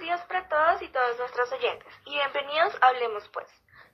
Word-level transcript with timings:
días 0.00 0.24
para 0.28 0.48
todos 0.48 0.80
y 0.80 0.88
todos 0.88 1.18
nuestros 1.18 1.52
oyentes 1.52 1.92
y 2.06 2.14
bienvenidos 2.14 2.74
a 2.80 2.86
Hablemos 2.86 3.28
Pues. 3.28 3.46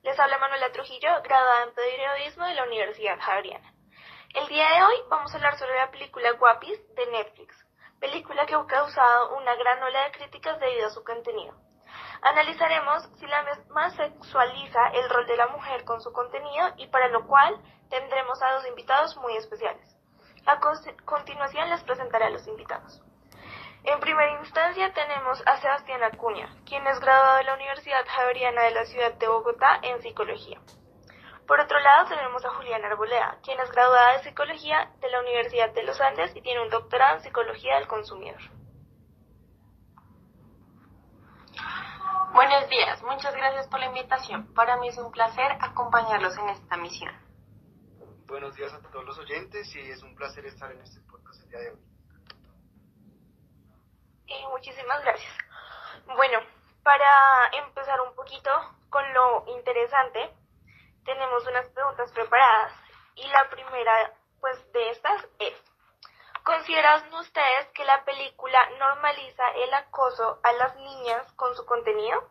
Les 0.04 0.16
habla 0.20 0.38
Manuela 0.38 0.70
Trujillo, 0.70 1.10
graduada 1.24 1.64
en 1.64 1.74
periodismo 1.74 2.46
de 2.46 2.54
la 2.54 2.62
Universidad 2.62 3.18
Javeriana. 3.18 3.74
El 4.32 4.46
día 4.46 4.68
de 4.68 4.84
hoy 4.84 4.94
vamos 5.10 5.32
a 5.32 5.36
hablar 5.36 5.58
sobre 5.58 5.74
la 5.74 5.90
película 5.90 6.30
Guapis 6.34 6.94
de 6.94 7.06
Netflix, 7.06 7.56
película 7.98 8.46
que 8.46 8.54
ha 8.54 8.66
causado 8.66 9.36
una 9.36 9.56
gran 9.56 9.82
ola 9.82 10.04
de 10.04 10.12
críticas 10.12 10.60
debido 10.60 10.86
a 10.86 10.90
su 10.90 11.02
contenido. 11.02 11.56
Analizaremos 12.22 13.08
si 13.18 13.26
la 13.26 13.42
misma 13.42 13.90
sexualiza 13.90 14.88
el 14.94 15.10
rol 15.10 15.26
de 15.26 15.36
la 15.36 15.48
mujer 15.48 15.84
con 15.84 16.00
su 16.00 16.12
contenido 16.12 16.68
y 16.76 16.86
para 16.86 17.08
lo 17.08 17.26
cual 17.26 17.60
tendremos 17.90 18.40
a 18.42 18.52
dos 18.52 18.66
invitados 18.68 19.16
muy 19.16 19.36
especiales. 19.36 19.96
A 20.46 20.60
continuación 21.04 21.68
les 21.68 21.82
presentaré 21.82 22.26
a 22.26 22.30
los 22.30 22.46
invitados. 22.46 23.02
En 23.86 24.00
primera 24.00 24.40
instancia 24.40 24.92
tenemos 24.92 25.40
a 25.46 25.58
Sebastián 25.58 26.02
Acuña, 26.02 26.48
quien 26.66 26.84
es 26.88 26.98
graduado 26.98 27.36
de 27.36 27.44
la 27.44 27.54
Universidad 27.54 28.04
Javeriana 28.04 28.62
de 28.62 28.72
la 28.72 28.84
ciudad 28.84 29.14
de 29.14 29.28
Bogotá 29.28 29.78
en 29.80 30.02
psicología. 30.02 30.60
Por 31.46 31.60
otro 31.60 31.78
lado 31.78 32.08
tenemos 32.08 32.44
a 32.44 32.50
Juliana 32.50 32.88
Arboleda, 32.88 33.38
quien 33.44 33.60
es 33.60 33.70
graduada 33.70 34.14
de 34.14 34.24
psicología 34.24 34.90
de 35.00 35.08
la 35.08 35.20
Universidad 35.20 35.72
de 35.72 35.84
los 35.84 36.00
Andes 36.00 36.34
y 36.34 36.42
tiene 36.42 36.62
un 36.62 36.68
doctorado 36.68 37.18
en 37.18 37.22
psicología 37.22 37.76
del 37.76 37.86
consumidor. 37.86 38.40
Buenos 42.34 42.68
días, 42.68 43.00
muchas 43.04 43.36
gracias 43.36 43.68
por 43.68 43.78
la 43.78 43.86
invitación. 43.86 44.52
Para 44.52 44.78
mí 44.78 44.88
es 44.88 44.98
un 44.98 45.12
placer 45.12 45.52
acompañarlos 45.60 46.36
en 46.36 46.48
esta 46.48 46.76
misión. 46.76 47.14
Buenos 48.26 48.56
días 48.56 48.72
a 48.74 48.80
todos 48.90 49.04
los 49.04 49.16
oyentes 49.20 49.72
y 49.76 49.78
es 49.78 50.02
un 50.02 50.16
placer 50.16 50.44
estar 50.44 50.72
en 50.72 50.80
este 50.80 51.00
podcast 51.02 51.40
el 51.44 51.50
día 51.50 51.60
de 51.60 51.70
hoy 51.70 51.95
muchísimas 54.50 55.02
gracias. 55.02 55.32
Bueno, 56.14 56.40
para 56.82 57.48
empezar 57.52 58.00
un 58.00 58.14
poquito 58.14 58.50
con 58.90 59.12
lo 59.12 59.44
interesante, 59.48 60.30
tenemos 61.04 61.46
unas 61.46 61.68
preguntas 61.70 62.10
preparadas 62.12 62.72
y 63.14 63.26
la 63.28 63.48
primera 63.50 64.12
pues 64.40 64.72
de 64.72 64.90
estas 64.90 65.26
es, 65.38 65.54
¿consideran 66.44 67.12
ustedes 67.14 67.66
que 67.74 67.84
la 67.84 68.04
película 68.04 68.70
normaliza 68.78 69.48
el 69.64 69.74
acoso 69.74 70.40
a 70.42 70.52
las 70.52 70.76
niñas 70.76 71.32
con 71.32 71.54
su 71.56 71.64
contenido? 71.66 72.28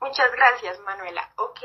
Muchas 0.00 0.30
gracias, 0.32 0.78
Manuela. 0.80 1.32
Ok, 1.36 1.60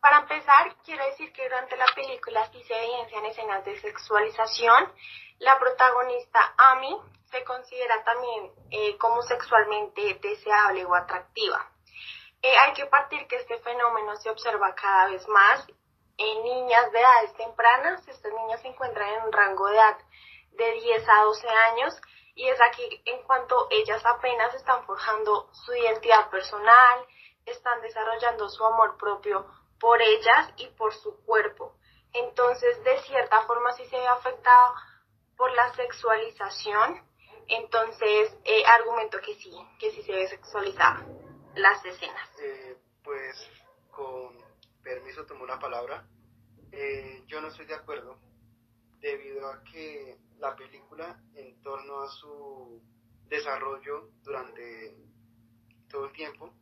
para 0.00 0.18
empezar, 0.18 0.74
quiero 0.84 1.04
decir 1.06 1.32
que 1.32 1.44
durante 1.44 1.76
la 1.76 1.86
película 1.94 2.46
sí 2.50 2.62
se 2.64 2.74
evidencian 2.74 3.24
escenas 3.26 3.64
de 3.64 3.78
sexualización. 3.80 4.92
La 5.38 5.58
protagonista, 5.58 6.54
Amy, 6.56 6.96
se 7.32 7.42
considera 7.44 8.04
también 8.04 8.52
eh, 8.70 8.96
como 8.98 9.22
sexualmente 9.22 10.18
deseable 10.22 10.84
o 10.84 10.94
atractiva. 10.94 11.66
Eh, 12.42 12.54
hay 12.58 12.74
que 12.74 12.86
partir 12.86 13.26
que 13.26 13.36
este 13.36 13.58
fenómeno 13.60 14.14
se 14.16 14.28
observa 14.28 14.74
cada 14.74 15.08
vez 15.08 15.26
más 15.28 15.66
en 16.18 16.42
niñas 16.44 16.92
de 16.92 17.00
edades 17.00 17.34
tempranas. 17.34 18.06
Estas 18.06 18.32
niñas 18.32 18.60
se 18.60 18.68
encuentran 18.68 19.08
en 19.08 19.22
un 19.22 19.32
rango 19.32 19.66
de 19.66 19.76
edad 19.76 19.98
de 20.50 20.72
10 20.72 21.08
a 21.08 21.22
12 21.22 21.48
años 21.48 22.00
y 22.34 22.48
es 22.48 22.60
aquí 22.60 23.02
en 23.06 23.22
cuanto 23.22 23.66
ellas 23.70 24.04
apenas 24.04 24.54
están 24.54 24.84
forjando 24.84 25.48
su 25.52 25.74
identidad 25.74 26.28
personal, 26.28 27.06
están 27.46 27.80
desarrollando 27.80 28.48
su 28.50 28.64
amor 28.64 28.98
propio 28.98 29.46
por 29.80 30.02
ellas 30.02 30.52
y 30.56 30.66
por 30.68 30.92
su 30.94 31.24
cuerpo. 31.24 31.74
Entonces, 32.12 32.84
de 32.84 32.98
cierta 33.02 33.42
forma, 33.46 33.72
sí 33.72 33.86
se 33.86 33.96
ve 33.96 34.06
afectado 34.06 34.74
por 35.36 35.50
la 35.52 35.72
sexualización 35.72 37.11
entonces, 37.48 38.36
eh, 38.44 38.64
argumento 38.66 39.18
que 39.20 39.34
sí, 39.34 39.52
que 39.78 39.90
sí 39.92 40.02
se 40.02 40.12
ve 40.12 40.28
sexualizada 40.28 41.06
las 41.54 41.84
escenas. 41.84 42.30
Eh, 42.40 42.76
pues, 43.02 43.48
con 43.90 44.36
permiso 44.82 45.26
tomo 45.26 45.46
la 45.46 45.58
palabra. 45.58 46.06
Eh, 46.70 47.22
yo 47.26 47.40
no 47.40 47.48
estoy 47.48 47.66
de 47.66 47.74
acuerdo 47.74 48.18
debido 49.00 49.48
a 49.48 49.62
que 49.64 50.16
la 50.38 50.56
película, 50.56 51.20
en 51.34 51.60
torno 51.62 52.02
a 52.02 52.08
su 52.08 52.82
desarrollo 53.26 54.10
durante 54.22 54.96
todo 55.88 56.06
el 56.06 56.12
tiempo, 56.12 56.54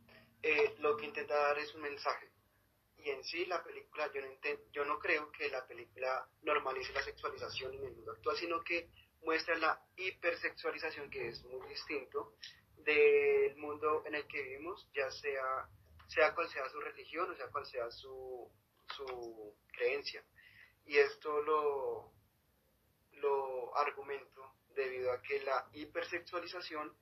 lo 0.79 0.97
que 0.97 1.05
intenta 1.05 1.35
dar 1.35 1.59
es 1.59 1.73
un 1.75 1.81
mensaje. 1.81 2.31
Y 2.97 3.09
en 3.09 3.23
sí 3.23 3.45
la 3.45 3.63
película, 3.63 4.11
yo 4.13 4.21
no, 4.21 4.27
yo 4.71 4.85
no 4.85 4.99
creo 4.99 5.31
que 5.31 5.49
la 5.49 5.65
película 5.65 6.27
normalice 6.41 6.93
la 6.93 7.01
sexualización 7.01 7.73
en 7.73 7.85
el 7.85 7.93
mundo 7.93 8.11
actual, 8.11 8.37
sino 8.37 8.61
que 8.61 8.89
muestra 9.21 9.55
la 9.57 9.81
hipersexualización, 9.95 11.09
que 11.09 11.29
es 11.29 11.43
muy 11.45 11.67
distinto 11.69 12.35
del 12.77 13.55
mundo 13.57 14.03
en 14.05 14.15
el 14.15 14.27
que 14.27 14.41
vivimos, 14.41 14.87
ya 14.93 15.09
sea, 15.11 15.69
sea 16.07 16.33
cual 16.33 16.49
sea 16.49 16.67
su 16.69 16.79
religión 16.79 17.29
o 17.29 17.35
sea 17.35 17.47
cual 17.47 17.65
sea 17.65 17.89
su, 17.91 18.51
su 18.95 19.55
creencia. 19.71 20.23
Y 20.85 20.97
esto 20.97 21.41
lo, 21.41 22.11
lo 23.13 23.77
argumento 23.77 24.55
debido 24.69 25.11
a 25.11 25.21
que 25.21 25.41
la 25.41 25.69
hipersexualización 25.73 26.95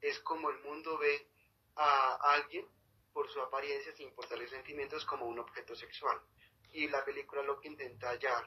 es 0.00 0.18
como 0.20 0.50
el 0.50 0.60
mundo 0.60 0.98
ve 0.98 1.28
a 1.76 2.34
alguien 2.34 2.66
por 3.12 3.30
su 3.30 3.40
apariencia 3.40 3.94
sin 3.94 4.08
importarle 4.08 4.46
sentimientos 4.48 5.04
como 5.06 5.26
un 5.26 5.38
objeto 5.38 5.74
sexual. 5.74 6.20
Y 6.72 6.88
la 6.88 7.04
película 7.04 7.42
lo 7.42 7.60
que 7.60 7.68
intenta 7.68 8.10
hallar 8.10 8.44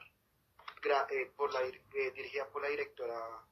eh, 1.10 1.32
por 1.36 1.52
la, 1.52 1.62
eh, 1.62 2.10
dirigida 2.14 2.48
por 2.48 2.62
la 2.62 2.68
directora 2.68 3.44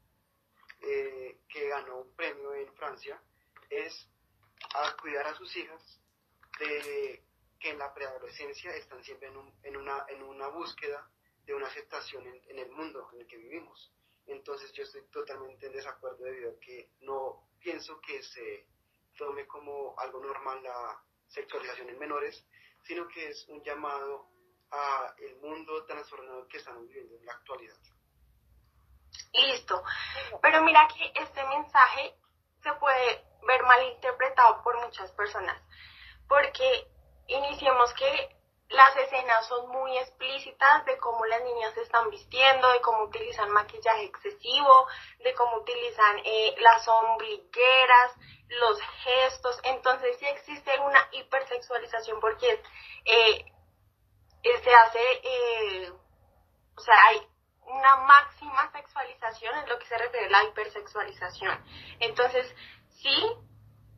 eh, 0.80 1.40
que 1.48 1.68
ganó 1.68 1.98
un 1.98 2.14
premio 2.14 2.54
en 2.54 2.72
Francia, 2.74 3.20
es 3.68 4.08
a 4.74 4.96
cuidar 5.00 5.26
a 5.26 5.34
sus 5.34 5.54
hijas 5.56 6.00
de 6.60 7.22
que 7.58 7.70
en 7.70 7.78
la 7.78 7.92
preadolescencia 7.92 8.74
están 8.76 9.02
siempre 9.02 9.28
en, 9.28 9.52
en, 9.64 9.76
una, 9.76 10.06
en 10.08 10.22
una 10.22 10.48
búsqueda 10.48 11.10
de 11.44 11.54
una 11.54 11.66
aceptación 11.66 12.26
en, 12.26 12.58
el 12.58 12.70
mundo 12.70 13.08
en 13.12 13.20
el 13.20 13.26
que 13.26 13.38
vivimos. 13.38 13.92
Entonces 14.26 14.72
yo 14.72 14.82
estoy 14.84 15.02
totalmente 15.10 15.66
en 15.66 15.72
desacuerdo 15.72 16.24
debido 16.24 16.50
a 16.50 16.60
que 16.60 16.90
no 17.00 17.48
pienso 17.60 18.00
que 18.00 18.22
se 18.22 18.66
tome 19.16 19.46
como 19.46 19.98
algo 19.98 20.20
normal 20.20 20.62
la 20.62 21.02
sexualización 21.28 21.88
en 21.90 21.98
menores, 21.98 22.44
sino 22.82 23.08
que 23.08 23.28
es 23.28 23.48
un 23.48 23.62
llamado 23.62 24.28
a 24.70 25.14
el 25.18 25.36
mundo 25.36 25.84
transformado 25.84 26.46
que 26.48 26.58
estamos 26.58 26.86
viviendo 26.88 27.16
en 27.16 27.26
la 27.26 27.32
actualidad. 27.32 27.76
Listo. 29.32 29.82
Pero 30.42 30.62
mira 30.62 30.88
que 30.88 31.12
este 31.20 31.44
mensaje 31.44 32.14
se 32.62 32.72
puede 32.74 33.24
ver 33.46 33.62
malinterpretado 33.62 34.62
por 34.62 34.78
muchas 34.84 35.10
personas, 35.12 35.60
porque 36.28 36.88
iniciemos 37.28 37.92
que 37.94 38.36
las 38.68 38.96
escenas 38.96 39.46
son 39.46 39.68
muy 39.68 39.96
explícitas 39.98 40.84
de 40.86 40.98
cómo 40.98 41.24
las 41.26 41.42
niñas 41.44 41.72
se 41.74 41.82
están 41.82 42.10
vistiendo, 42.10 42.68
de 42.72 42.80
cómo 42.80 43.04
utilizan 43.04 43.50
maquillaje 43.50 44.04
excesivo, 44.04 44.88
de 45.20 45.32
cómo 45.34 45.58
utilizan 45.58 46.18
eh, 46.24 46.54
las 46.58 46.86
ombligueras, 46.88 48.12
los 48.48 48.80
gestos. 49.04 49.60
Entonces 49.62 50.16
sí 50.18 50.26
existe 50.26 50.80
una 50.80 51.08
hipersexualización 51.12 52.18
porque 52.20 52.60
eh, 53.04 53.44
se 54.62 54.74
hace, 54.74 55.00
eh, 55.22 55.92
o 56.76 56.80
sea, 56.80 56.94
hay 57.08 57.26
una 57.62 57.96
máxima 57.96 58.70
sexualización 58.72 59.56
en 59.58 59.68
lo 59.68 59.78
que 59.78 59.86
se 59.86 59.98
refiere 59.98 60.26
a 60.26 60.30
la 60.30 60.44
hipersexualización. 60.44 61.64
Entonces, 62.00 62.54
sí, 62.90 63.32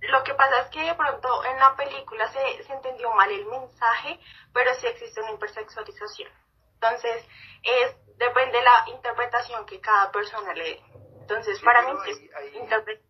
lo 0.01 0.23
que 0.23 0.35
pasa 0.35 0.61
es 0.61 0.69
que 0.69 0.83
de 0.83 0.95
pronto 0.95 1.45
en 1.45 1.59
la 1.59 1.77
película 1.77 2.29
se, 2.33 2.63
se 2.63 2.73
entendió 2.73 3.11
mal 3.13 3.31
el 3.31 3.47
mensaje, 3.47 4.19
pero 4.53 4.75
sí 4.75 4.87
existe 4.87 5.21
una 5.21 5.33
hipersexualización. 5.33 6.31
Entonces, 6.75 7.27
es 7.63 7.97
depende 8.19 8.59
de 8.59 8.65
la 8.65 8.85
interpretación 8.89 9.65
que 9.67 9.81
cada 9.81 10.11
persona 10.11 10.53
le 10.55 10.65
dé. 10.65 10.83
Entonces, 11.21 11.61
para 11.61 11.83
mí, 11.83 11.93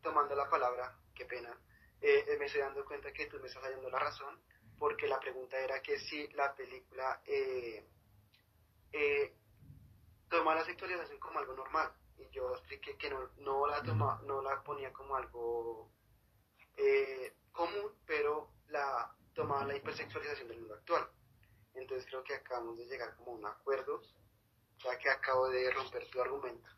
tomando 0.03 0.34
la 0.34 0.49
palabra, 0.49 0.93
qué 1.15 1.25
pena, 1.25 1.55
eh, 2.00 2.37
me 2.38 2.46
estoy 2.46 2.61
dando 2.61 2.85
cuenta 2.85 3.12
que 3.12 3.26
tú 3.26 3.38
me 3.40 3.46
estás 3.49 3.62
dando 3.62 3.88
la 3.90 3.99
razón 3.99 4.40
porque 4.78 5.08
la 5.08 5.19
pregunta 5.19 5.58
era 5.58 5.82
que 5.82 5.98
si 5.98 6.28
la 6.28 6.54
película 6.54 7.20
eh, 7.26 7.84
eh, 8.92 9.34
toma 10.28 10.54
la 10.54 10.64
sexualización 10.64 11.19
como 11.19 11.38
algo 11.38 11.54
normal. 11.54 11.92
Y 12.19 12.28
yo 12.30 12.50
expliqué 12.54 12.96
que 12.96 13.10
no, 13.10 13.30
no 13.38 13.66
la, 13.66 13.82
toma, 13.82 14.20
no 14.25 14.42
la 14.42 14.62
ponía 14.62 14.92
como 14.92 15.16
algo 15.16 15.90
eh, 16.76 17.34
común, 17.52 17.92
pero 18.06 18.50
la 18.69 19.12
tomaba 19.34 19.64
la 19.66 19.76
hipersexualización 19.76 20.48
del 20.48 20.60
mundo 20.60 20.75
actual. 20.75 21.08
Entonces 21.75 22.06
creo 22.06 22.25
que 22.25 22.34
acabamos 22.34 22.78
de 22.78 22.86
llegar 22.86 23.14
como 23.16 23.32
a 23.32 23.34
un 23.34 23.46
acuerdo, 23.46 24.02
ya 24.82 24.98
que 24.98 25.10
acabo 25.10 25.48
de 25.48 25.70
romper 25.70 26.08
tu 26.10 26.20
argumento. 26.20 26.69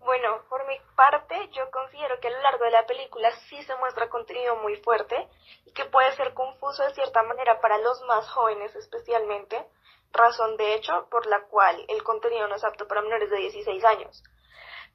Bueno, 0.00 0.42
por 0.48 0.66
mi 0.66 0.78
parte, 0.94 1.48
yo 1.52 1.70
considero 1.70 2.20
que 2.20 2.28
a 2.28 2.30
lo 2.30 2.40
largo 2.40 2.64
de 2.64 2.70
la 2.70 2.86
película 2.86 3.30
sí 3.48 3.62
se 3.64 3.74
muestra 3.76 4.08
contenido 4.08 4.56
muy 4.56 4.76
fuerte 4.76 5.28
y 5.64 5.72
que 5.72 5.84
puede 5.86 6.12
ser 6.12 6.32
confuso 6.34 6.82
de 6.84 6.94
cierta 6.94 7.22
manera 7.22 7.60
para 7.60 7.78
los 7.78 8.00
más 8.02 8.28
jóvenes 8.30 8.74
especialmente, 8.76 9.66
razón 10.12 10.56
de 10.56 10.74
hecho 10.74 11.08
por 11.10 11.26
la 11.26 11.42
cual 11.46 11.84
el 11.88 12.02
contenido 12.02 12.46
no 12.46 12.54
es 12.54 12.64
apto 12.64 12.86
para 12.86 13.02
menores 13.02 13.30
de 13.30 13.38
16 13.38 13.84
años. 13.84 14.22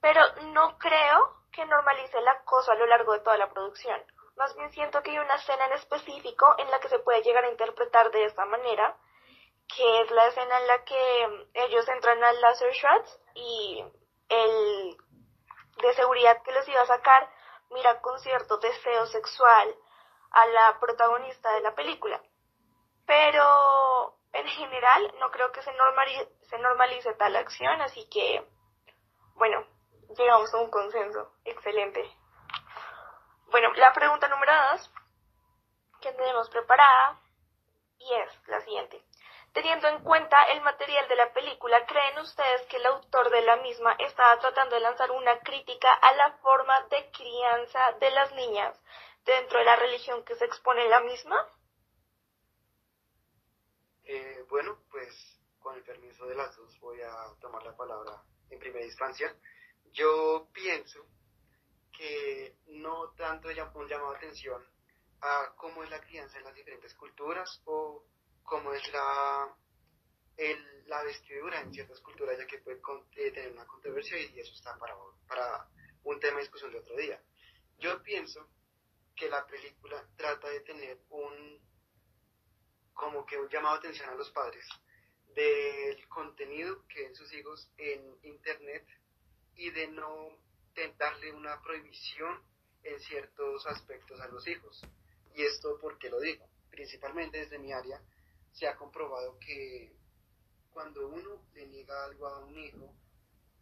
Pero 0.02 0.22
no 0.54 0.78
creo 0.78 1.42
que 1.52 1.66
normalice 1.66 2.18
el 2.18 2.28
acoso 2.28 2.72
a 2.72 2.76
lo 2.76 2.86
largo 2.86 3.14
de 3.14 3.20
toda 3.20 3.38
la 3.38 3.50
producción. 3.50 4.02
Más 4.38 4.56
bien 4.56 4.72
siento 4.72 5.04
que 5.04 5.12
hay 5.12 5.20
una 5.20 5.36
escena 5.36 5.66
en 5.66 5.74
específico 5.74 6.56
en 6.58 6.72
la 6.72 6.80
que 6.80 6.90
se 6.90 7.00
puede 7.00 7.22
llegar 7.22 7.44
a 7.44 7.52
interpretar 7.52 8.12
de 8.12 8.26
esta 8.26 8.46
manera, 8.46 8.98
que 9.68 10.02
es 10.02 10.12
la 10.12 10.28
escena 10.28 10.60
en 10.60 10.68
la 10.68 10.84
que 10.84 11.48
ellos 11.54 11.88
entran 11.90 12.24
al 12.24 12.42
laser 12.42 12.74
shots 12.74 13.20
y 13.36 13.84
el 14.32 14.98
de 15.82 15.94
seguridad 15.94 16.42
que 16.44 16.52
les 16.52 16.68
iba 16.68 16.82
a 16.82 16.86
sacar 16.86 17.30
mira 17.70 18.02
con 18.02 18.20
cierto 18.20 18.58
deseo 18.58 19.06
sexual 19.08 19.76
a 20.32 20.46
la 20.48 20.80
protagonista 20.80 21.52
de 21.54 21.62
la 21.62 21.76
película. 21.76 22.22
Pero 23.06 24.18
en 24.34 24.48
general 24.48 25.14
no 25.20 25.32
creo 25.32 25.52
que 25.52 25.62
se 25.62 25.74
normalice, 25.74 26.30
se 26.44 26.58
normalice 26.60 27.14
tal 27.16 27.36
acción, 27.36 27.82
así 27.82 28.08
que, 28.10 28.48
bueno, 29.36 29.66
llegamos 30.18 30.54
a 30.54 30.58
un 30.58 30.70
consenso. 30.70 31.34
Excelente. 31.44 32.10
Bueno, 33.48 33.74
la 33.74 33.92
pregunta 33.94 34.28
número 34.30 34.54
dos 34.72 34.92
que 36.02 36.14
tenemos 36.14 36.50
preparada 36.50 37.20
y 38.00 38.14
es 38.14 38.48
la 38.48 38.62
siguiente. 38.62 39.04
Teniendo 39.54 39.90
en 39.90 40.02
cuenta 40.04 40.44
el 40.44 40.62
material 40.62 41.08
de 41.10 41.16
la 41.18 41.34
película, 41.34 41.86
¿creen 41.86 42.20
ustedes 42.20 42.62
que 42.68 42.78
el 42.78 42.86
autor 42.86 43.30
de 43.30 43.42
la 43.42 43.58
misma 43.58 43.94
estaba 44.00 44.40
tratando 44.40 44.76
de 44.76 44.82
lanzar 44.82 45.12
una 45.12 45.40
crítica 45.40 45.92
a 45.94 46.14
la 46.14 46.38
forma 46.38 46.88
de 46.88 47.12
crianza 47.12 47.92
de 48.00 48.12
las 48.12 48.32
niñas 48.34 48.82
dentro 49.26 49.60
de 49.60 49.66
la 49.66 49.76
religión 49.76 50.24
que 50.24 50.36
se 50.36 50.46
expone 50.46 50.86
en 50.86 50.90
la 50.90 51.02
misma? 51.02 51.48
Eh, 54.06 54.46
bueno, 54.50 54.78
pues 54.90 55.42
con 55.60 55.76
el 55.76 55.84
permiso 55.84 56.26
de 56.26 56.36
las 56.36 56.56
dos 56.56 56.80
voy 56.80 57.02
a 57.02 57.14
tomar 57.42 57.64
la 57.64 57.76
palabra 57.76 58.24
en 58.50 58.60
primera 58.60 58.86
instancia. 58.86 59.36
Yo 59.92 60.48
pienso 60.54 61.06
que 61.92 62.56
no 62.68 63.12
tanto 63.16 63.50
un 63.50 63.88
llamado 63.88 64.16
atención 64.16 64.66
a 65.22 65.54
cómo 65.58 65.84
es 65.84 65.90
la 65.90 66.00
crianza 66.00 66.38
en 66.38 66.46
las 66.46 66.56
diferentes 66.56 66.94
culturas 66.96 67.62
o 67.66 68.06
cómo 68.44 68.74
es 68.74 68.92
la, 68.92 69.56
el, 70.38 70.88
la 70.88 71.04
vestidura 71.04 71.62
en 71.62 71.74
ciertas 71.74 72.00
culturas, 72.02 72.38
ya 72.38 72.48
que 72.48 72.60
puede 72.60 72.82
eh, 73.16 73.32
tener 73.32 73.52
una 73.52 73.66
controversia 73.66 74.20
y 74.20 74.40
eso 74.40 74.54
está 74.54 74.78
para, 74.78 74.96
para 75.28 75.68
un 76.04 76.20
tema 76.20 76.38
de 76.38 76.44
discusión 76.44 76.72
de 76.72 76.80
otro 76.80 76.96
día. 76.96 77.22
Yo 77.80 78.02
pienso 78.04 78.48
que 79.16 79.30
la 79.30 79.46
película 79.46 80.06
trata 80.16 80.50
de 80.50 80.62
tener 80.62 81.00
un 81.10 81.60
como 82.94 83.26
que 83.26 83.38
un 83.38 83.50
llamado 83.50 83.76
de 83.76 83.80
atención 83.80 84.10
a 84.10 84.16
los 84.16 84.30
padres 84.32 84.66
del 85.34 86.08
contenido 86.08 86.86
que 86.88 87.04
ven 87.04 87.16
sus 87.16 87.32
hijos 87.34 87.70
en 87.78 88.18
internet 88.24 88.86
y 89.56 89.70
de 89.72 89.88
no 89.88 90.38
darle 90.98 91.32
una 91.34 91.62
prohibición 91.62 92.44
en 92.84 93.00
ciertos 93.00 93.66
aspectos 93.68 94.20
a 94.20 94.28
los 94.28 94.48
hijos. 94.48 94.82
Y 95.36 95.44
esto 95.44 95.78
porque 95.80 96.10
lo 96.10 96.20
digo, 96.20 96.48
principalmente 96.70 97.40
desde 97.40 97.60
mi 97.60 97.72
área 97.72 98.02
se 98.52 98.68
ha 98.68 98.76
comprobado 98.76 99.38
que 99.40 99.94
cuando 100.72 101.08
uno 101.08 101.46
le 101.54 101.68
niega 101.68 102.06
algo 102.06 102.28
a 102.28 102.46
un 102.46 102.58
hijo, 102.58 102.96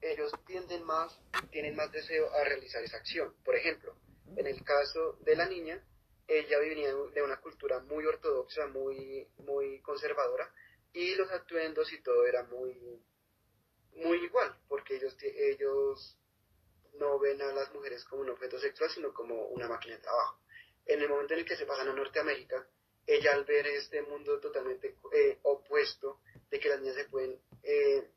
ellos 0.01 0.31
tienden 0.45 0.83
más, 0.83 1.19
tienen 1.51 1.75
más 1.75 1.91
deseo 1.91 2.31
a 2.33 2.43
realizar 2.43 2.83
esa 2.83 2.97
acción. 2.97 3.33
Por 3.43 3.55
ejemplo, 3.55 3.95
en 4.35 4.47
el 4.47 4.63
caso 4.63 5.17
de 5.21 5.35
la 5.35 5.45
niña, 5.47 5.83
ella 6.27 6.59
venía 6.59 6.93
de 6.93 7.23
una 7.23 7.41
cultura 7.41 7.79
muy 7.79 8.05
ortodoxa, 8.05 8.67
muy, 8.67 9.27
muy 9.37 9.81
conservadora, 9.81 10.53
y 10.93 11.15
los 11.15 11.29
atuendos 11.31 11.91
y 11.91 12.01
todo 12.01 12.25
era 12.25 12.43
muy, 12.43 13.03
muy 13.95 14.17
igual, 14.23 14.55
porque 14.67 14.95
ellos, 14.95 15.15
ellos 15.21 16.17
no 16.93 17.19
ven 17.19 17.41
a 17.41 17.51
las 17.53 17.73
mujeres 17.73 18.03
como 18.05 18.21
un 18.21 18.29
objeto 18.29 18.59
sexual, 18.59 18.89
sino 18.89 19.13
como 19.13 19.47
una 19.47 19.67
máquina 19.67 19.95
de 19.95 20.01
trabajo. 20.01 20.39
En 20.85 21.01
el 21.01 21.09
momento 21.09 21.33
en 21.33 21.41
el 21.41 21.45
que 21.45 21.57
se 21.57 21.65
pasan 21.65 21.89
a 21.89 21.93
Norteamérica, 21.93 22.67
ella 23.09 23.33
al 23.33 23.43
ver 23.43 23.65
este 23.67 24.03
mundo 24.03 24.39
totalmente 24.39 24.95
eh, 25.13 25.39
opuesto, 25.43 26.19
de 26.49 26.59
que 26.59 26.69
las 26.69 26.79
niñas 26.79 26.95
se 26.95 27.05
pueden 27.05 27.39
eh, 27.63 28.07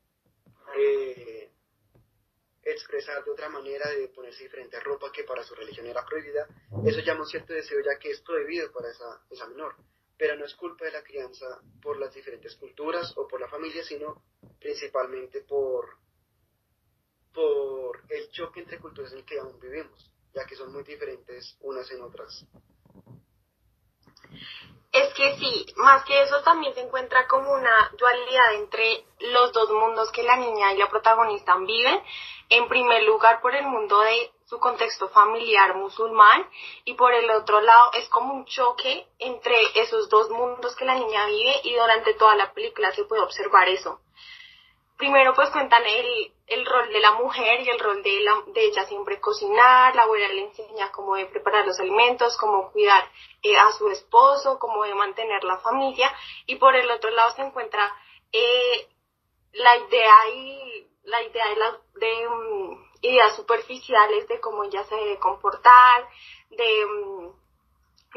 eh, 0.76 1.50
expresar 2.62 3.24
de 3.24 3.30
otra 3.30 3.48
manera, 3.48 3.90
de 3.90 4.08
ponerse 4.08 4.44
diferente 4.44 4.78
ropa 4.80 5.10
que 5.10 5.24
para 5.24 5.42
su 5.44 5.54
religión 5.54 5.86
era 5.86 6.04
prohibida, 6.04 6.46
eso 6.84 7.00
llama 7.00 7.22
un 7.22 7.26
cierto 7.26 7.54
deseo 7.54 7.80
ya 7.80 7.98
que 7.98 8.10
es 8.10 8.20
prohibido 8.20 8.70
para 8.70 8.90
esa, 8.90 9.24
esa 9.30 9.46
menor. 9.48 9.76
Pero 10.18 10.36
no 10.36 10.44
es 10.44 10.54
culpa 10.54 10.84
de 10.84 10.92
la 10.92 11.02
crianza 11.02 11.62
por 11.80 11.98
las 11.98 12.14
diferentes 12.14 12.54
culturas 12.56 13.12
o 13.16 13.26
por 13.26 13.40
la 13.40 13.48
familia, 13.48 13.82
sino 13.82 14.22
principalmente 14.60 15.40
por, 15.40 15.96
por 17.32 18.04
el 18.10 18.28
choque 18.30 18.60
entre 18.60 18.78
culturas 18.78 19.12
en 19.12 19.20
el 19.20 19.24
que 19.24 19.38
aún 19.38 19.58
vivimos, 19.58 20.12
ya 20.34 20.44
que 20.44 20.54
son 20.54 20.70
muy 20.70 20.84
diferentes 20.84 21.56
unas 21.60 21.90
en 21.90 22.02
otras. 22.02 22.46
Que 25.22 25.36
sí, 25.36 25.66
más 25.76 26.02
que 26.02 26.20
eso 26.20 26.42
también 26.42 26.74
se 26.74 26.80
encuentra 26.80 27.28
como 27.28 27.52
una 27.52 27.92
dualidad 27.96 28.54
entre 28.54 29.04
los 29.20 29.52
dos 29.52 29.70
mundos 29.70 30.10
que 30.10 30.24
la 30.24 30.34
niña 30.34 30.72
y 30.72 30.78
la 30.78 30.88
protagonista 30.88 31.54
viven. 31.58 32.02
En 32.48 32.66
primer 32.66 33.04
lugar, 33.04 33.40
por 33.40 33.54
el 33.54 33.64
mundo 33.64 34.00
de 34.00 34.32
su 34.46 34.58
contexto 34.58 35.10
familiar 35.10 35.76
musulmán 35.76 36.44
y 36.84 36.94
por 36.94 37.14
el 37.14 37.30
otro 37.30 37.60
lado 37.60 37.92
es 37.92 38.08
como 38.08 38.34
un 38.34 38.46
choque 38.46 39.06
entre 39.20 39.54
esos 39.76 40.08
dos 40.08 40.28
mundos 40.28 40.74
que 40.74 40.86
la 40.86 40.96
niña 40.96 41.26
vive 41.26 41.54
y 41.62 41.74
durante 41.74 42.14
toda 42.14 42.34
la 42.34 42.52
película 42.52 42.90
se 42.90 43.04
puede 43.04 43.22
observar 43.22 43.68
eso 43.68 44.00
primero 45.02 45.34
pues 45.34 45.50
cuentan 45.50 45.82
el, 45.84 46.32
el 46.52 46.66
rol 46.66 46.92
de 46.92 47.00
la 47.00 47.12
mujer 47.12 47.60
y 47.60 47.68
el 47.68 47.78
rol 47.78 48.02
de, 48.02 48.20
la, 48.20 48.42
de 48.48 48.64
ella 48.64 48.84
siempre 48.84 49.20
cocinar, 49.20 49.94
la 49.94 50.02
abuela 50.02 50.28
le 50.28 50.44
enseña 50.44 50.92
cómo 50.92 51.16
de 51.16 51.26
preparar 51.26 51.66
los 51.66 51.78
alimentos, 51.80 52.36
cómo 52.36 52.70
cuidar 52.72 53.10
eh, 53.42 53.56
a 53.56 53.72
su 53.72 53.88
esposo, 53.88 54.58
cómo 54.58 54.84
de 54.84 54.94
mantener 54.94 55.44
la 55.44 55.58
familia 55.58 56.12
y 56.46 56.56
por 56.56 56.74
el 56.76 56.90
otro 56.90 57.10
lado 57.10 57.30
se 57.34 57.42
encuentra 57.42 57.94
eh, 58.32 58.88
la 59.52 59.76
idea 59.76 60.28
y 60.34 60.86
la 61.04 61.22
idea 61.22 61.48
de, 61.48 61.56
la, 61.56 61.80
de 61.94 62.28
um, 62.28 62.84
ideas 63.00 63.34
superficiales 63.34 64.28
de 64.28 64.40
cómo 64.40 64.64
ella 64.64 64.84
se 64.84 64.94
debe 64.94 65.18
comportar, 65.18 66.08
de, 66.50 66.84
um, 66.84 67.32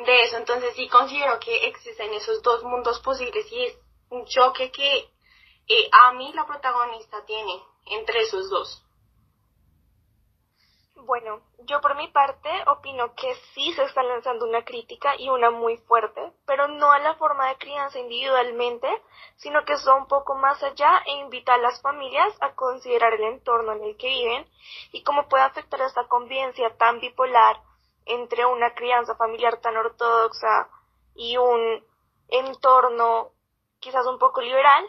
de 0.03 0.23
eso. 0.23 0.37
Entonces 0.37 0.75
sí 0.75 0.87
considero 0.89 1.39
que 1.39 1.67
existen 1.67 2.13
esos 2.13 2.41
dos 2.43 2.63
mundos 2.63 2.99
posibles 2.99 3.51
y 3.51 3.65
es 3.65 3.77
un 4.09 4.25
choque 4.25 4.71
que 4.71 5.09
eh, 5.67 5.89
a 5.91 6.13
mí 6.13 6.31
la 6.33 6.45
protagonista 6.45 7.25
tiene 7.25 7.63
entre 7.85 8.21
esos 8.21 8.49
dos. 8.49 8.85
Bueno, 11.05 11.41
yo 11.65 11.81
por 11.81 11.95
mi 11.95 12.07
parte 12.07 12.49
opino 12.65 13.13
que 13.13 13.35
sí 13.53 13.71
se 13.73 13.83
está 13.83 14.01
lanzando 14.01 14.45
una 14.45 14.65
crítica 14.65 15.13
y 15.19 15.29
una 15.29 15.51
muy 15.51 15.77
fuerte, 15.77 16.33
pero 16.47 16.67
no 16.67 16.91
a 16.91 16.97
la 16.97 17.13
forma 17.15 17.47
de 17.47 17.57
crianza 17.57 17.99
individualmente, 17.99 18.87
sino 19.35 19.63
que 19.65 19.73
es 19.73 19.85
un 19.85 20.07
poco 20.07 20.33
más 20.33 20.63
allá 20.63 21.03
e 21.05 21.11
invita 21.17 21.53
a 21.53 21.59
las 21.59 21.79
familias 21.81 22.33
a 22.41 22.55
considerar 22.55 23.13
el 23.13 23.23
entorno 23.23 23.73
en 23.73 23.83
el 23.83 23.97
que 23.97 24.07
viven 24.07 24.47
y 24.93 25.03
cómo 25.03 25.27
puede 25.27 25.43
afectar 25.43 25.79
esta 25.81 26.07
convivencia 26.07 26.75
tan 26.77 26.99
bipolar 26.99 27.61
entre 28.05 28.45
una 28.47 28.73
crianza 28.73 29.15
familiar 29.15 29.61
tan 29.61 29.77
ortodoxa 29.77 30.69
y 31.13 31.37
un 31.37 31.85
entorno 32.29 33.31
quizás 33.79 34.07
un 34.07 34.17
poco 34.17 34.41
liberal 34.41 34.83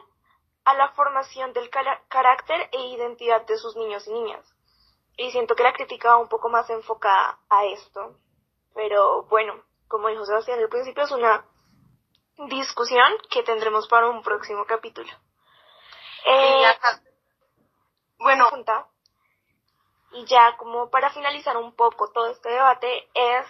a 0.66 0.75
la 0.75 0.88
formación 0.90 1.52
del 1.52 1.70
carácter 1.70 2.68
e 2.73 2.87
identidad 2.88 3.46
de 3.46 3.56
sus 3.56 3.76
niños 3.76 4.06
y 4.08 4.12
niñas. 4.12 4.44
Y 5.16 5.30
siento 5.30 5.54
que 5.54 5.62
la 5.62 5.73
crítica 5.73 6.11
va 6.11 6.16
un 6.18 6.28
poco 6.28 6.49
más 6.49 6.68
enfocada 6.68 7.38
a 7.49 7.64
esto. 7.66 8.16
Pero 8.75 9.23
bueno, 9.25 9.54
como 9.87 10.08
dijo 10.08 10.26
Sebastián 10.26 10.58
al 10.58 10.68
principio, 10.68 11.04
es 11.04 11.12
una 11.12 11.46
discusión 12.49 13.12
que 13.30 13.44
tendremos 13.44 13.87
para 13.87 14.08
un 14.08 14.23
próximo 14.23 14.64
capítulo. 14.66 15.11
Eh, 16.25 16.75
bueno, 18.18 18.49
y 20.14 20.25
ya 20.26 20.56
como 20.56 20.90
para 20.90 21.11
finalizar 21.11 21.56
un 21.56 21.76
poco 21.76 22.11
todo 22.11 22.26
este 22.26 22.49
debate 22.49 23.08
es 23.14 23.46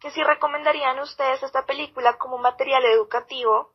que 0.00 0.10
si 0.12 0.22
recomendarían 0.22 0.98
ustedes 1.00 1.42
esta 1.42 1.66
película 1.66 2.16
como 2.16 2.38
material 2.38 2.86
educativo 2.86 3.73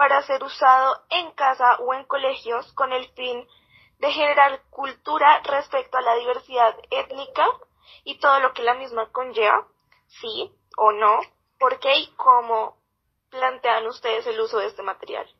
para 0.00 0.22
ser 0.22 0.42
usado 0.42 1.04
en 1.10 1.30
casa 1.32 1.76
o 1.80 1.92
en 1.92 2.04
colegios 2.04 2.72
con 2.72 2.90
el 2.90 3.06
fin 3.10 3.46
de 3.98 4.10
generar 4.10 4.62
cultura 4.70 5.40
respecto 5.40 5.98
a 5.98 6.00
la 6.00 6.14
diversidad 6.14 6.74
étnica 6.88 7.46
y 8.04 8.18
todo 8.18 8.40
lo 8.40 8.54
que 8.54 8.62
la 8.62 8.72
misma 8.72 9.12
conlleva, 9.12 9.68
sí 10.06 10.50
o 10.78 10.92
no, 10.92 11.20
por 11.58 11.78
qué 11.80 11.98
y 11.98 12.06
cómo 12.16 12.78
plantean 13.28 13.86
ustedes 13.88 14.26
el 14.26 14.40
uso 14.40 14.56
de 14.56 14.68
este 14.68 14.82
material. 14.82 15.30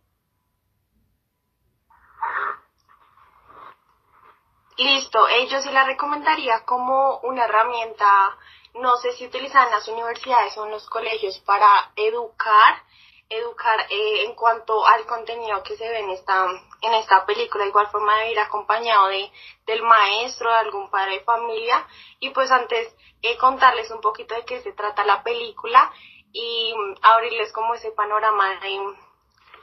Listo, 4.76 5.26
yo 5.48 5.62
sí 5.62 5.70
la 5.70 5.84
recomendaría 5.84 6.66
como 6.66 7.20
una 7.20 7.46
herramienta, 7.46 8.36
no 8.74 8.98
sé 8.98 9.12
si 9.12 9.24
utilizan 9.24 9.70
las 9.70 9.88
universidades 9.88 10.54
o 10.58 10.66
en 10.66 10.72
los 10.72 10.86
colegios 10.90 11.38
para 11.46 11.92
educar 11.96 12.82
educar 13.30 13.80
eh, 13.88 14.24
en 14.24 14.34
cuanto 14.34 14.84
al 14.86 15.06
contenido 15.06 15.62
que 15.62 15.76
se 15.76 15.88
ve 15.88 16.00
en 16.00 16.10
esta, 16.10 16.46
en 16.82 16.94
esta 16.94 17.24
película, 17.24 17.64
igual 17.64 17.86
forma 17.86 18.18
de 18.18 18.32
ir 18.32 18.38
acompañado 18.40 19.06
de, 19.06 19.30
del 19.66 19.82
maestro, 19.82 20.50
de 20.50 20.58
algún 20.58 20.90
padre 20.90 21.18
de 21.18 21.24
familia. 21.24 21.86
Y 22.18 22.30
pues 22.30 22.50
antes 22.50 22.94
eh, 23.22 23.38
contarles 23.38 23.90
un 23.90 24.00
poquito 24.00 24.34
de 24.34 24.44
qué 24.44 24.60
se 24.62 24.72
trata 24.72 25.04
la 25.04 25.22
película 25.22 25.92
y 26.32 26.74
abrirles 27.02 27.52
como 27.52 27.74
ese 27.74 27.92
panorama 27.92 28.60
de 28.60 28.78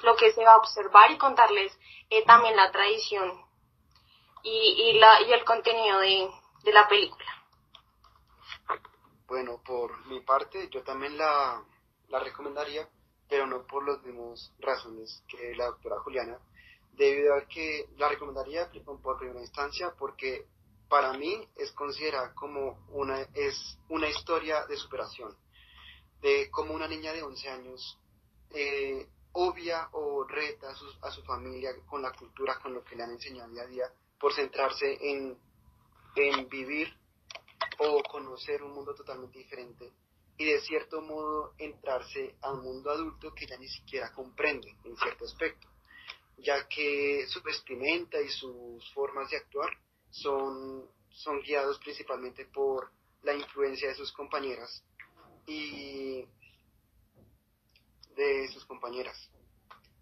lo 0.03 0.15
que 0.15 0.31
se 0.31 0.43
va 0.43 0.53
a 0.53 0.57
observar 0.57 1.11
y 1.11 1.17
contarles 1.17 1.77
eh, 2.09 2.23
también 2.25 2.55
la 2.55 2.71
tradición 2.71 3.45
y, 4.43 4.49
y, 4.49 4.99
la, 4.99 5.21
y 5.21 5.33
el 5.33 5.43
contenido 5.43 5.99
de, 5.99 6.29
de 6.63 6.73
la 6.73 6.87
película. 6.87 7.25
Bueno, 9.27 9.61
por 9.65 10.05
mi 10.05 10.21
parte, 10.21 10.69
yo 10.69 10.83
también 10.83 11.17
la, 11.17 11.61
la 12.07 12.19
recomendaría, 12.19 12.87
pero 13.29 13.45
no 13.47 13.65
por 13.65 13.87
las 13.87 14.01
mismas 14.03 14.51
razones 14.59 15.23
que 15.27 15.55
la 15.55 15.65
doctora 15.65 15.99
Juliana, 15.99 16.39
debido 16.93 17.35
a 17.35 17.45
que 17.47 17.87
la 17.97 18.09
recomendaría 18.09 18.69
por 19.03 19.17
primera 19.17 19.41
instancia 19.41 19.93
porque 19.97 20.45
para 20.89 21.13
mí 21.13 21.47
es 21.57 21.71
considerada 21.73 22.33
como 22.33 22.85
una, 22.89 23.21
es 23.33 23.77
una 23.89 24.09
historia 24.09 24.65
de 24.65 24.77
superación, 24.77 25.35
de 26.21 26.49
cómo 26.49 26.73
una 26.73 26.87
niña 26.87 27.13
de 27.13 27.23
11 27.23 27.49
años 27.49 27.99
eh, 28.51 29.07
obvia 29.33 29.89
o 29.91 30.23
reta 30.23 30.69
a 30.69 30.75
su, 30.75 30.85
a 31.01 31.11
su, 31.11 31.21
familia 31.23 31.71
con 31.85 32.01
la 32.01 32.11
cultura, 32.13 32.57
con 32.59 32.73
lo 32.73 32.83
que 32.83 32.95
le 32.95 33.03
han 33.03 33.11
enseñado 33.11 33.49
día 33.51 33.63
a 33.63 33.67
día, 33.67 33.91
por 34.19 34.33
centrarse 34.33 34.97
en, 35.01 35.37
en 36.15 36.49
vivir 36.49 36.91
o 37.79 38.01
conocer 38.09 38.63
un 38.63 38.73
mundo 38.73 38.95
totalmente 38.95 39.37
diferente 39.37 39.91
y 40.37 40.45
de 40.45 40.59
cierto 40.61 41.01
modo 41.01 41.53
entrarse 41.57 42.35
a 42.41 42.51
un 42.51 42.61
mundo 42.61 42.91
adulto 42.91 43.33
que 43.33 43.47
ya 43.47 43.57
ni 43.57 43.67
siquiera 43.67 44.13
comprende 44.13 44.77
en 44.83 44.95
cierto 44.97 45.25
aspecto, 45.25 45.67
ya 46.37 46.67
que 46.67 47.25
su 47.27 47.41
vestimenta 47.41 48.21
y 48.21 48.29
sus 48.29 48.93
formas 48.93 49.29
de 49.31 49.37
actuar 49.37 49.71
son, 50.09 50.87
son 51.09 51.41
guiados 51.41 51.79
principalmente 51.79 52.45
por 52.45 52.91
la 53.23 53.33
influencia 53.33 53.89
de 53.89 53.95
sus 53.95 54.11
compañeras 54.11 54.83
y 55.47 56.23
de 58.15 58.47
sus 58.49 58.65
compañeras 58.65 59.31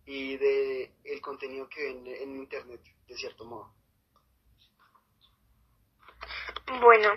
y 0.06 0.38
de 0.38 0.94
el 1.04 1.22
contenido 1.22 1.68
que 1.70 1.82
ven 1.82 2.08
en 2.08 2.36
internet 2.38 2.82
de 3.08 3.16
cierto 3.16 3.46
modo. 3.46 3.74
Bueno, 6.82 7.16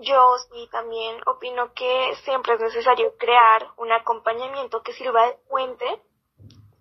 yo 0.00 0.36
sí 0.50 0.68
también 0.70 1.20
opino 1.26 1.72
que 1.74 2.14
siempre 2.24 2.54
es 2.54 2.60
necesario 2.60 3.16
crear 3.18 3.70
un 3.76 3.92
acompañamiento 3.92 4.82
que 4.82 4.92
sirva 4.92 5.26
de 5.26 5.38
puente 5.48 6.02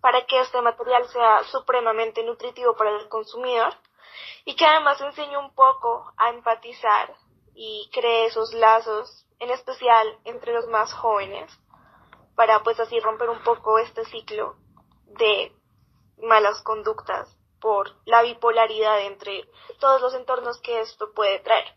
para 0.02 0.26
que 0.26 0.40
este 0.40 0.62
material 0.62 1.08
sea 1.10 1.44
supremamente 1.46 2.24
nutritivo 2.24 2.76
para 2.76 2.92
el 2.92 3.10
consumidor 3.10 3.74
y 4.46 4.56
que 4.56 4.66
además 4.66 5.02
enseñe 5.02 5.38
un 5.38 5.54
poco 5.54 6.14
a 6.18 6.30
empatizar 6.30 7.16
y 7.54 7.90
cree 7.92 8.28
esos 8.28 8.54
lazos, 8.54 9.26
en 9.40 9.50
especial 9.50 10.20
entre 10.26 10.54
los 10.54 10.68
más 10.68 10.94
jóvenes, 10.94 11.52
para 12.36 12.62
pues 12.64 12.80
así 12.80 13.00
romper 13.00 13.30
un 13.30 13.44
poco 13.44 13.80
este 13.80 14.06
ciclo 14.06 14.56
de 15.06 15.52
malas 16.20 16.62
conductas 16.62 17.36
por 17.60 17.96
la 18.06 18.22
bipolaridad 18.22 19.02
entre 19.02 19.50
todos 19.80 20.02
los 20.02 20.14
entornos 20.14 20.62
que 20.62 20.82
esto 20.82 21.12
puede 21.14 21.40
traer. 21.40 21.76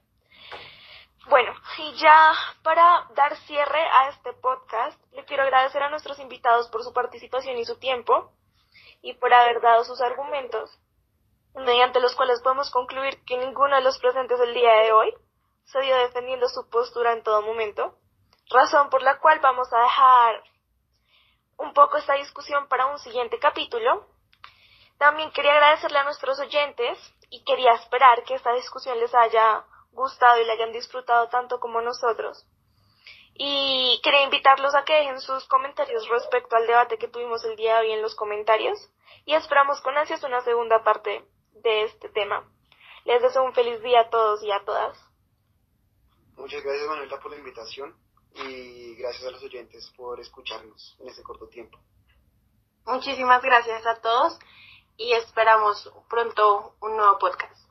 Bueno, 1.28 1.52
y 1.78 1.92
ya 1.94 2.32
para 2.62 3.06
dar 3.14 3.36
cierre 3.36 3.80
a 3.92 4.08
este 4.08 4.32
podcast, 4.32 4.98
le 5.12 5.24
quiero 5.24 5.42
agradecer 5.42 5.82
a 5.82 5.90
nuestros 5.90 6.18
invitados 6.18 6.68
por 6.68 6.82
su 6.82 6.92
participación 6.92 7.58
y 7.58 7.64
su 7.64 7.78
tiempo 7.78 8.32
y 9.02 9.14
por 9.14 9.32
haber 9.32 9.60
dado 9.60 9.84
sus 9.84 10.00
argumentos, 10.00 10.70
mediante 11.54 12.00
los 12.00 12.16
cuales 12.16 12.40
podemos 12.42 12.70
concluir 12.70 13.22
que 13.24 13.36
ninguno 13.36 13.76
de 13.76 13.82
los 13.82 13.98
presentes 13.98 14.40
el 14.40 14.54
día 14.54 14.72
de 14.82 14.92
hoy 14.92 15.14
se 15.64 15.80
dio 15.80 15.96
defendiendo 15.96 16.48
su 16.48 16.68
postura 16.70 17.12
en 17.12 17.22
todo 17.22 17.42
momento, 17.42 17.96
razón 18.50 18.88
por 18.88 19.02
la 19.02 19.18
cual 19.18 19.38
vamos 19.40 19.72
a 19.72 19.82
dejar 19.82 20.42
un 21.58 21.74
poco 21.74 21.98
esta 21.98 22.14
discusión 22.14 22.66
para 22.68 22.86
un 22.86 22.98
siguiente 22.98 23.38
capítulo. 23.38 24.06
También 24.98 25.30
quería 25.32 25.52
agradecerle 25.52 25.98
a 25.98 26.04
nuestros 26.04 26.40
oyentes 26.40 26.98
y 27.28 27.44
quería 27.44 27.72
esperar 27.74 28.24
que 28.24 28.34
esta 28.34 28.52
discusión 28.54 28.98
les 28.98 29.14
haya 29.14 29.64
gustado 29.92 30.40
y 30.40 30.44
la 30.44 30.54
hayan 30.54 30.72
disfrutado 30.72 31.28
tanto 31.28 31.60
como 31.60 31.80
nosotros. 31.80 32.46
Y 33.34 34.00
quería 34.02 34.22
invitarlos 34.22 34.74
a 34.74 34.84
que 34.84 34.94
dejen 34.94 35.20
sus 35.20 35.46
comentarios 35.46 36.08
respecto 36.08 36.56
al 36.56 36.66
debate 36.66 36.98
que 36.98 37.08
tuvimos 37.08 37.44
el 37.44 37.56
día 37.56 37.76
de 37.76 37.86
hoy 37.86 37.92
en 37.92 38.02
los 38.02 38.14
comentarios 38.14 38.78
y 39.24 39.34
esperamos 39.34 39.80
con 39.80 39.96
ansias 39.96 40.22
una 40.24 40.40
segunda 40.42 40.82
parte 40.84 41.24
de 41.52 41.84
este 41.84 42.08
tema. 42.10 42.44
Les 43.04 43.22
deseo 43.22 43.44
un 43.44 43.54
feliz 43.54 43.80
día 43.82 44.00
a 44.00 44.10
todos 44.10 44.42
y 44.42 44.50
a 44.50 44.64
todas. 44.64 44.98
Muchas 46.36 46.62
gracias 46.62 46.86
Manuela 46.86 47.18
por 47.20 47.30
la 47.30 47.38
invitación 47.38 47.96
y 48.34 48.94
gracias 48.96 49.26
a 49.26 49.30
los 49.30 49.42
oyentes 49.42 49.90
por 49.96 50.20
escucharnos 50.20 50.96
en 51.00 51.08
este 51.08 51.22
corto 51.22 51.48
tiempo. 51.48 51.78
Muchísimas 52.86 53.42
gracias 53.42 53.86
a 53.86 54.00
todos 54.00 54.38
y 54.96 55.12
esperamos 55.12 55.90
pronto 56.08 56.76
un 56.80 56.96
nuevo 56.96 57.18
podcast. 57.18 57.69